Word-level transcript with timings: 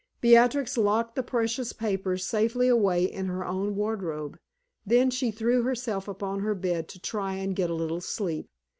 Beatrix 0.19 0.79
locked 0.79 1.13
the 1.13 1.21
precious 1.21 1.73
papers 1.73 2.25
safely 2.25 2.67
away 2.67 3.03
in 3.03 3.27
her 3.27 3.45
own 3.45 3.75
wardrobe, 3.75 4.39
then 4.83 5.11
she 5.11 5.29
threw 5.29 5.61
herself 5.61 6.07
upon 6.07 6.39
her 6.39 6.55
bed 6.55 6.89
to 6.89 6.99
try 6.99 7.35
and 7.35 7.55
get 7.55 7.69
a 7.69 7.75
little 7.75 8.01
sleep. 8.01 8.49